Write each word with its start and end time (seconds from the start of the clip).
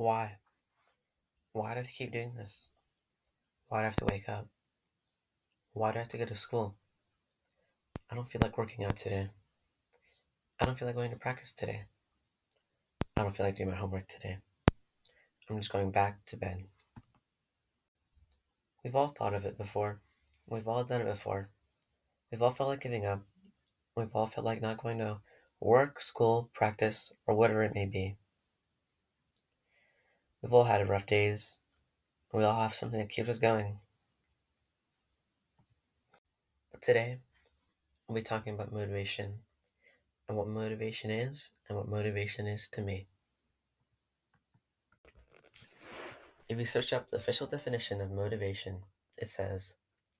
Why? 0.00 0.38
Why 1.52 1.68
do 1.68 1.74
I 1.74 1.76
have 1.80 1.86
to 1.86 1.92
keep 1.92 2.10
doing 2.10 2.32
this? 2.34 2.68
Why 3.68 3.80
do 3.80 3.82
I 3.82 3.84
have 3.84 3.96
to 3.96 4.06
wake 4.06 4.30
up? 4.30 4.46
Why 5.74 5.92
do 5.92 5.96
I 5.96 5.98
have 5.98 6.08
to 6.08 6.16
go 6.16 6.24
to 6.24 6.34
school? 6.34 6.74
I 8.10 8.14
don't 8.14 8.26
feel 8.26 8.40
like 8.42 8.56
working 8.56 8.82
out 8.82 8.96
today. 8.96 9.28
I 10.58 10.64
don't 10.64 10.78
feel 10.78 10.88
like 10.88 10.96
going 10.96 11.10
to 11.10 11.18
practice 11.18 11.52
today. 11.52 11.84
I 13.14 13.24
don't 13.24 13.36
feel 13.36 13.44
like 13.44 13.56
doing 13.56 13.68
my 13.68 13.76
homework 13.76 14.08
today. 14.08 14.38
I'm 15.50 15.58
just 15.58 15.70
going 15.70 15.90
back 15.90 16.24
to 16.28 16.38
bed. 16.38 16.64
We've 18.82 18.96
all 18.96 19.08
thought 19.18 19.34
of 19.34 19.44
it 19.44 19.58
before. 19.58 20.00
We've 20.48 20.66
all 20.66 20.82
done 20.82 21.02
it 21.02 21.08
before. 21.08 21.50
We've 22.32 22.40
all 22.40 22.52
felt 22.52 22.70
like 22.70 22.80
giving 22.80 23.04
up. 23.04 23.20
We've 23.94 24.14
all 24.14 24.28
felt 24.28 24.46
like 24.46 24.62
not 24.62 24.82
going 24.82 24.96
to 25.00 25.20
work, 25.60 26.00
school, 26.00 26.48
practice, 26.54 27.12
or 27.26 27.34
whatever 27.34 27.62
it 27.64 27.74
may 27.74 27.84
be. 27.84 28.16
We've 30.42 30.52
all 30.52 30.64
had 30.64 30.88
rough 30.88 31.06
days. 31.06 31.56
We 32.32 32.44
all 32.44 32.60
have 32.60 32.74
something 32.74 32.98
that 32.98 33.10
keeps 33.10 33.28
us 33.28 33.38
going. 33.38 33.78
But 36.70 36.80
today, 36.80 37.18
we'll 38.06 38.16
be 38.16 38.22
talking 38.22 38.54
about 38.54 38.72
motivation 38.72 39.40
and 40.28 40.38
what 40.38 40.48
motivation 40.48 41.10
is 41.10 41.50
and 41.68 41.76
what 41.76 41.88
motivation 41.88 42.46
is 42.46 42.68
to 42.72 42.80
me. 42.80 43.06
If 46.48 46.58
you 46.58 46.64
search 46.64 46.92
up 46.92 47.10
the 47.10 47.18
official 47.18 47.46
definition 47.46 48.00
of 48.00 48.10
motivation, 48.10 48.84
it 49.18 49.28
says 49.28 49.74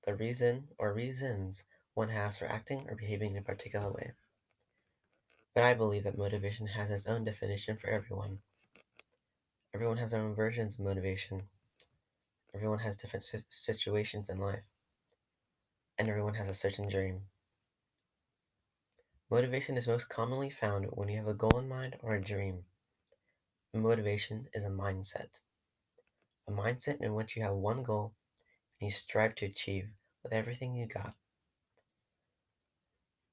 the 0.05 0.15
reason 0.15 0.69
or 0.79 0.93
reasons 0.93 1.65
one 1.95 2.11
has 2.11 2.39
for 2.39 2.47
acting 2.47 2.87
or 2.89 2.95
behaving 2.95 3.33
in 3.33 3.39
a 3.39 3.43
particular 3.43 3.91
way. 3.91 4.13
But 5.55 5.65
I 5.65 5.75
believe 5.75 6.05
that 6.05 6.19
motivation 6.19 6.69
has 6.69 6.91
its 6.91 7.07
own 7.07 7.25
definition 7.25 7.77
for 7.77 7.89
everyone. 7.89 8.39
Everyone 9.81 9.97
has 9.97 10.11
their 10.11 10.21
own 10.21 10.35
versions 10.35 10.79
of 10.79 10.85
motivation. 10.85 11.45
Everyone 12.55 12.81
has 12.81 12.97
different 12.97 13.25
situations 13.49 14.29
in 14.29 14.39
life. 14.39 14.65
And 15.99 16.07
everyone 16.07 16.35
has 16.35 16.51
a 16.51 16.55
certain 16.55 16.91
dream. 16.91 17.23
Motivation 19.31 19.79
is 19.79 19.89
most 19.89 20.11
commonly 20.11 20.51
found 20.51 20.85
when 20.91 21.09
you 21.09 21.17
have 21.17 21.29
a 21.29 21.33
goal 21.33 21.59
in 21.59 21.67
mind 21.67 21.97
or 22.03 22.15
a 22.15 22.21
dream. 22.21 22.65
Motivation 23.73 24.49
is 24.53 24.65
a 24.65 24.69
mindset. 24.69 25.41
A 26.47 26.53
mindset 26.53 27.01
in 27.01 27.15
which 27.15 27.35
you 27.35 27.43
have 27.43 27.55
one 27.55 27.83
goal 27.83 28.13
and 28.79 28.91
you 28.91 28.95
strive 28.95 29.35
to 29.37 29.47
achieve 29.47 29.89
with 30.23 30.35
everything 30.35 30.75
you 30.75 30.87
got. 30.87 31.15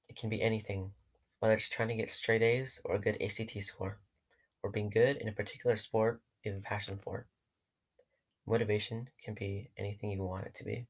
It 0.07 0.15
can 0.15 0.29
be 0.29 0.41
anything, 0.41 0.91
whether 1.39 1.55
it's 1.55 1.67
trying 1.67 1.89
to 1.89 1.95
get 1.95 2.09
straight 2.09 2.41
A's 2.41 2.79
or 2.85 2.95
a 2.95 3.01
good 3.01 3.21
ACT 3.21 3.61
score, 3.61 3.99
or 4.63 4.69
being 4.69 4.89
good 4.89 5.17
in 5.17 5.27
a 5.27 5.33
particular 5.33 5.75
sport 5.75 6.21
you 6.47 6.53
have 6.53 6.61
a 6.61 6.63
passion 6.63 6.97
for. 6.97 7.27
Motivation 8.45 9.09
can 9.23 9.33
be 9.33 9.69
anything 9.77 10.09
you 10.09 10.23
want 10.23 10.45
it 10.45 10.53
to 10.55 10.63
be. 10.63 10.87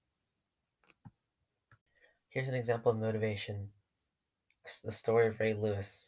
Here's 2.29 2.47
an 2.47 2.53
example 2.53 2.91
of 2.91 2.99
motivation 2.99 3.69
the 4.83 4.91
story 4.91 5.27
of 5.27 5.39
Ray 5.39 5.53
Lewis, 5.53 6.07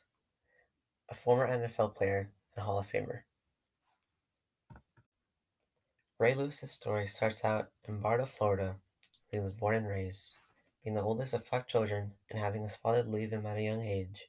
a 1.10 1.16
former 1.16 1.48
NFL 1.48 1.96
player 1.96 2.30
and 2.56 2.64
Hall 2.64 2.78
of 2.78 2.92
Famer. 2.92 3.22
Ray 6.20 6.36
Lewis's 6.36 6.72
story 6.72 7.08
starts 7.08 7.46
out 7.46 7.70
in 7.88 8.02
Bartow, 8.02 8.26
Florida, 8.26 8.76
where 9.30 9.40
he 9.42 9.44
was 9.44 9.54
born 9.54 9.76
and 9.76 9.88
raised. 9.88 10.38
Being 10.84 10.96
the 10.96 11.02
oldest 11.02 11.34
of 11.34 11.48
five 11.48 11.68
children 11.68 12.12
and 12.30 12.38
having 12.38 12.64
his 12.64 12.76
father 12.76 13.02
leave 13.02 13.32
him 13.32 13.46
at 13.46 13.58
a 13.58 13.62
young 13.62 13.82
age, 13.82 14.28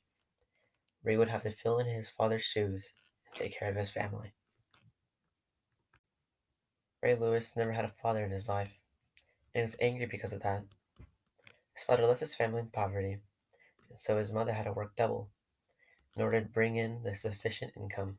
Ray 1.03 1.17
would 1.17 1.29
have 1.29 1.43
to 1.43 1.51
fill 1.51 1.79
in 1.79 1.87
his 1.87 2.09
father's 2.09 2.45
shoes 2.45 2.91
and 3.27 3.35
take 3.35 3.59
care 3.59 3.69
of 3.69 3.77
his 3.77 3.91
family. 3.91 4.33
Ray 7.03 7.15
Lewis 7.15 7.57
never 7.57 7.73
had 7.73 7.85
a 7.85 7.89
father 7.89 8.25
in 8.25 8.31
his 8.31 8.49
life, 8.49 8.73
and 9.55 9.63
he 9.63 9.65
was 9.65 9.77
angry 9.81 10.07
because 10.07 10.33
of 10.33 10.43
that. 10.43 10.63
His 11.75 11.85
father 11.85 12.05
left 12.05 12.21
his 12.21 12.35
family 12.35 12.61
in 12.61 12.69
poverty, 12.69 13.19
and 13.89 13.99
so 13.99 14.19
his 14.19 14.33
mother 14.33 14.53
had 14.53 14.65
to 14.65 14.73
work 14.73 14.97
double 14.97 15.31
in 16.15 16.23
order 16.23 16.41
to 16.41 16.49
bring 16.49 16.77
in 16.77 17.03
the 17.03 17.15
sufficient 17.15 17.73
income. 17.77 18.19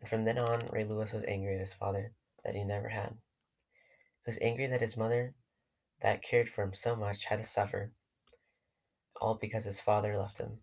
And 0.00 0.08
from 0.08 0.24
then 0.24 0.38
on, 0.38 0.60
Ray 0.70 0.84
Lewis 0.84 1.12
was 1.12 1.24
angry 1.26 1.54
at 1.54 1.60
his 1.60 1.72
father 1.72 2.12
that 2.44 2.54
he 2.54 2.62
never 2.62 2.88
had. 2.88 3.16
He 4.24 4.30
was 4.30 4.38
angry 4.40 4.66
that 4.68 4.80
his 4.80 4.96
mother, 4.96 5.34
that 6.00 6.22
cared 6.22 6.48
for 6.48 6.62
him 6.62 6.74
so 6.74 6.94
much, 6.94 7.24
had 7.24 7.38
to 7.38 7.44
suffer, 7.44 7.90
all 9.20 9.34
because 9.34 9.64
his 9.64 9.80
father 9.80 10.16
left 10.16 10.38
him. 10.38 10.60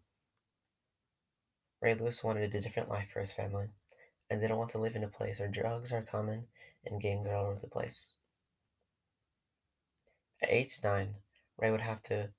Ray 1.81 1.95
Lewis 1.95 2.23
wanted 2.23 2.55
a 2.55 2.61
different 2.61 2.89
life 2.89 3.09
for 3.11 3.19
his 3.19 3.33
family, 3.33 3.67
and 4.29 4.41
they 4.41 4.47
don't 4.47 4.57
want 4.57 4.71
to 4.71 4.79
live 4.79 4.95
in 4.95 5.03
a 5.03 5.07
place 5.07 5.39
where 5.39 5.49
drugs 5.49 5.91
are 5.91 6.01
common 6.01 6.45
and 6.85 7.01
gangs 7.01 7.27
are 7.27 7.35
all 7.35 7.45
over 7.45 7.59
the 7.59 7.67
place. 7.67 8.13
At 10.41 10.51
age 10.51 10.79
nine, 10.83 11.15
Ray 11.57 11.71
would 11.71 11.81
have 11.81 12.01
to 12.03 12.29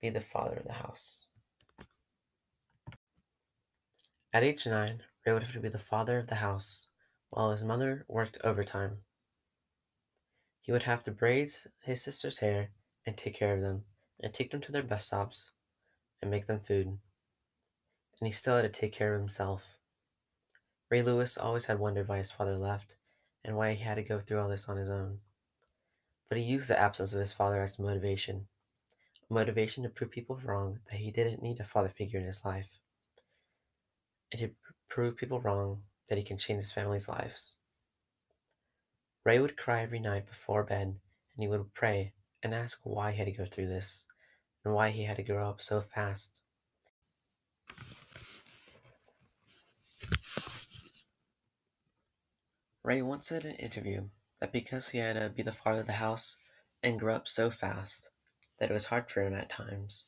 be 0.00 0.10
the 0.10 0.20
father 0.20 0.56
of 0.56 0.64
the 0.64 0.72
house. 0.72 1.24
At 4.32 4.44
age 4.44 4.66
nine, 4.66 5.02
Ray 5.24 5.32
would 5.32 5.42
have 5.42 5.52
to 5.52 5.60
be 5.60 5.68
the 5.68 5.78
father 5.78 6.18
of 6.18 6.26
the 6.26 6.36
house 6.36 6.86
while 7.30 7.50
his 7.50 7.64
mother 7.64 8.04
worked 8.08 8.38
overtime. 8.44 8.98
He 10.60 10.72
would 10.72 10.82
have 10.82 11.02
to 11.04 11.10
braid 11.10 11.50
his 11.82 12.02
sister's 12.02 12.38
hair 12.38 12.70
and 13.06 13.16
take 13.16 13.34
care 13.34 13.54
of 13.54 13.62
them 13.62 13.84
and 14.20 14.34
take 14.34 14.50
them 14.50 14.60
to 14.60 14.72
their 14.72 14.82
bus 14.82 15.06
stops 15.06 15.52
and 16.20 16.30
make 16.30 16.46
them 16.46 16.60
food. 16.60 16.86
And 16.86 18.26
he 18.26 18.32
still 18.32 18.56
had 18.56 18.62
to 18.62 18.68
take 18.68 18.92
care 18.92 19.14
of 19.14 19.20
himself. 19.20 19.77
Ray 20.90 21.02
Lewis 21.02 21.36
always 21.36 21.66
had 21.66 21.78
wondered 21.78 22.08
why 22.08 22.18
his 22.18 22.30
father 22.30 22.56
left 22.56 22.96
and 23.44 23.56
why 23.56 23.74
he 23.74 23.82
had 23.82 23.96
to 23.96 24.02
go 24.02 24.20
through 24.20 24.40
all 24.40 24.48
this 24.48 24.68
on 24.68 24.76
his 24.76 24.88
own. 24.88 25.20
But 26.28 26.38
he 26.38 26.44
used 26.44 26.68
the 26.68 26.78
absence 26.78 27.12
of 27.12 27.20
his 27.20 27.32
father 27.32 27.62
as 27.62 27.78
motivation 27.78 28.48
a 29.30 29.34
motivation 29.34 29.82
to 29.82 29.90
prove 29.90 30.10
people 30.10 30.36
wrong 30.42 30.80
that 30.90 30.98
he 30.98 31.10
didn't 31.10 31.42
need 31.42 31.60
a 31.60 31.64
father 31.64 31.88
figure 31.88 32.18
in 32.18 32.26
his 32.26 32.44
life, 32.44 32.78
and 34.32 34.40
to 34.40 34.50
prove 34.88 35.16
people 35.16 35.40
wrong 35.40 35.82
that 36.08 36.18
he 36.18 36.24
can 36.24 36.38
change 36.38 36.62
his 36.62 36.72
family's 36.72 37.08
lives. 37.08 37.54
Ray 39.24 39.38
would 39.38 39.56
cry 39.56 39.82
every 39.82 40.00
night 40.00 40.26
before 40.26 40.64
bed, 40.64 40.86
and 40.86 40.98
he 41.42 41.48
would 41.48 41.74
pray 41.74 42.12
and 42.42 42.54
ask 42.54 42.78
why 42.82 43.12
he 43.12 43.18
had 43.18 43.26
to 43.26 43.32
go 43.32 43.44
through 43.44 43.66
this, 43.66 44.04
and 44.64 44.74
why 44.74 44.90
he 44.90 45.04
had 45.04 45.16
to 45.16 45.22
grow 45.22 45.48
up 45.48 45.60
so 45.60 45.80
fast. 45.80 46.42
Ray 52.88 53.02
once 53.02 53.28
said 53.28 53.44
in 53.44 53.50
an 53.50 53.56
interview 53.56 54.08
that 54.40 54.50
because 54.50 54.88
he 54.88 54.96
had 54.96 55.16
to 55.16 55.28
be 55.28 55.42
the 55.42 55.52
father 55.52 55.80
of 55.80 55.86
the 55.86 55.92
house 55.92 56.38
and 56.82 56.98
grew 56.98 57.12
up 57.12 57.28
so 57.28 57.50
fast, 57.50 58.08
that 58.58 58.70
it 58.70 58.72
was 58.72 58.86
hard 58.86 59.10
for 59.10 59.20
him 59.20 59.34
at 59.34 59.50
times. 59.50 60.06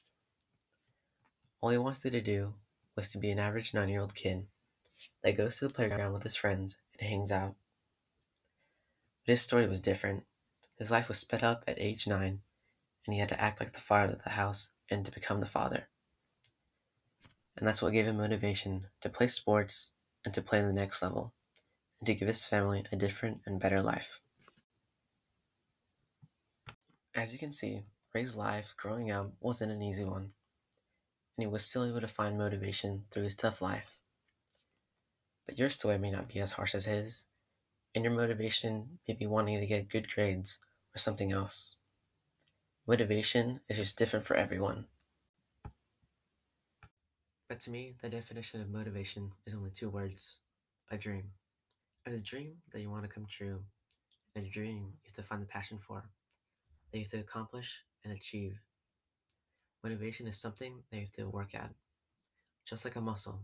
All 1.60 1.68
he 1.68 1.76
wanted 1.76 2.12
to 2.12 2.22
do 2.22 2.54
was 2.96 3.10
to 3.10 3.18
be 3.18 3.30
an 3.30 3.38
average 3.38 3.74
nine 3.74 3.90
year 3.90 4.00
old 4.00 4.14
kid 4.14 4.46
that 5.22 5.36
goes 5.36 5.58
to 5.58 5.68
the 5.68 5.74
playground 5.74 6.14
with 6.14 6.22
his 6.22 6.36
friends 6.36 6.78
and 6.98 7.06
hangs 7.06 7.30
out. 7.30 7.54
But 9.26 9.32
his 9.32 9.42
story 9.42 9.66
was 9.66 9.82
different. 9.82 10.24
His 10.78 10.90
life 10.90 11.08
was 11.08 11.18
sped 11.18 11.44
up 11.44 11.64
at 11.68 11.78
age 11.78 12.06
nine, 12.06 12.40
and 13.04 13.12
he 13.12 13.20
had 13.20 13.28
to 13.28 13.38
act 13.38 13.60
like 13.60 13.74
the 13.74 13.80
father 13.80 14.14
of 14.14 14.24
the 14.24 14.30
house 14.30 14.72
and 14.90 15.04
to 15.04 15.12
become 15.12 15.40
the 15.40 15.44
father. 15.44 15.88
And 17.58 17.68
that's 17.68 17.82
what 17.82 17.92
gave 17.92 18.06
him 18.06 18.16
motivation 18.16 18.86
to 19.02 19.10
play 19.10 19.28
sports 19.28 19.90
and 20.24 20.32
to 20.32 20.40
play 20.40 20.62
the 20.62 20.72
next 20.72 21.02
level, 21.02 21.34
and 22.00 22.06
to 22.06 22.14
give 22.14 22.28
his 22.28 22.46
family 22.46 22.84
a 22.90 22.96
different 22.96 23.42
and 23.44 23.60
better 23.60 23.82
life. 23.82 24.20
As 27.14 27.32
you 27.32 27.38
can 27.38 27.52
see, 27.52 27.82
Ray's 28.14 28.36
life 28.36 28.74
growing 28.76 29.10
up 29.10 29.32
wasn't 29.40 29.72
an 29.72 29.82
easy 29.82 30.04
one, 30.04 30.32
and 31.36 31.40
he 31.40 31.46
was 31.46 31.64
still 31.64 31.84
able 31.84 32.00
to 32.00 32.08
find 32.08 32.38
motivation 32.38 33.04
through 33.10 33.24
his 33.24 33.34
tough 33.34 33.60
life. 33.60 33.98
But 35.46 35.58
your 35.58 35.70
story 35.70 35.98
may 35.98 36.10
not 36.10 36.28
be 36.28 36.40
as 36.40 36.52
harsh 36.52 36.74
as 36.74 36.86
his, 36.86 37.24
and 37.94 38.04
your 38.04 38.14
motivation 38.14 38.98
may 39.06 39.14
be 39.14 39.26
wanting 39.26 39.60
to 39.60 39.66
get 39.66 39.88
good 39.88 40.10
grades 40.12 40.60
or 40.94 40.98
something 40.98 41.32
else. 41.32 41.76
Motivation 42.86 43.60
is 43.68 43.76
just 43.76 43.98
different 43.98 44.24
for 44.24 44.36
everyone. 44.36 44.86
But 47.48 47.60
to 47.60 47.70
me, 47.70 47.94
the 48.00 48.08
definition 48.08 48.60
of 48.60 48.70
motivation 48.70 49.32
is 49.44 49.54
only 49.54 49.70
two 49.70 49.90
words 49.90 50.36
a 50.90 50.96
dream. 50.96 51.32
As 52.06 52.14
a 52.14 52.22
dream 52.22 52.54
that 52.72 52.80
you 52.80 52.90
want 52.90 53.02
to 53.02 53.10
come 53.10 53.26
true, 53.30 53.60
and 54.34 54.46
a 54.46 54.48
dream 54.48 54.94
you 55.02 55.08
have 55.08 55.16
to 55.16 55.22
find 55.22 55.42
the 55.42 55.46
passion 55.46 55.78
for, 55.78 56.02
that 56.90 56.98
you 56.98 57.04
have 57.04 57.10
to 57.10 57.18
accomplish 57.18 57.80
and 58.04 58.12
achieve. 58.14 58.58
Motivation 59.84 60.26
is 60.26 60.38
something 60.38 60.82
that 60.90 60.96
you 60.96 61.02
have 61.02 61.12
to 61.12 61.28
work 61.28 61.54
at, 61.54 61.70
just 62.66 62.86
like 62.86 62.96
a 62.96 63.00
muscle. 63.02 63.40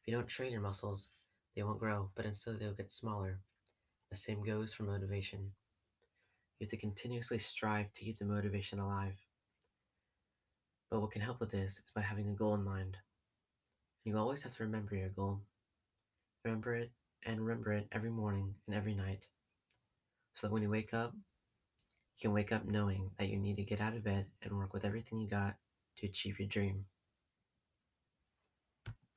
If 0.00 0.08
you 0.08 0.14
don't 0.14 0.28
train 0.28 0.52
your 0.52 0.60
muscles, 0.60 1.08
they 1.56 1.62
won't 1.62 1.78
grow, 1.78 2.10
but 2.14 2.26
instead 2.26 2.60
they'll 2.60 2.74
get 2.74 2.92
smaller. 2.92 3.38
The 4.10 4.16
same 4.16 4.44
goes 4.44 4.74
for 4.74 4.82
motivation. 4.82 5.52
You 6.58 6.66
have 6.66 6.70
to 6.70 6.76
continuously 6.76 7.38
strive 7.38 7.92
to 7.94 8.04
keep 8.04 8.18
the 8.18 8.26
motivation 8.26 8.78
alive. 8.78 9.16
But 10.90 11.00
what 11.00 11.12
can 11.12 11.22
help 11.22 11.40
with 11.40 11.50
this 11.50 11.78
is 11.78 11.84
by 11.94 12.02
having 12.02 12.28
a 12.28 12.34
goal 12.34 12.54
in 12.54 12.62
mind. 12.62 12.98
And 14.04 14.12
you 14.12 14.18
always 14.18 14.42
have 14.42 14.54
to 14.56 14.64
remember 14.64 14.96
your 14.96 15.08
goal. 15.08 15.40
Remember 16.44 16.74
it 16.74 16.90
and 17.24 17.40
remember 17.40 17.72
it 17.72 17.88
every 17.92 18.10
morning 18.10 18.54
and 18.66 18.76
every 18.76 18.94
night. 18.94 19.26
So 20.34 20.46
that 20.46 20.52
when 20.52 20.62
you 20.62 20.70
wake 20.70 20.94
up, 20.94 21.12
you 22.16 22.20
can 22.20 22.32
wake 22.32 22.52
up 22.52 22.64
knowing 22.64 23.10
that 23.18 23.28
you 23.28 23.36
need 23.36 23.56
to 23.56 23.62
get 23.62 23.80
out 23.80 23.94
of 23.94 24.04
bed 24.04 24.26
and 24.42 24.56
work 24.56 24.72
with 24.72 24.84
everything 24.84 25.20
you 25.20 25.28
got 25.28 25.56
to 25.98 26.06
achieve 26.06 26.38
your 26.38 26.48
dream. 26.48 26.84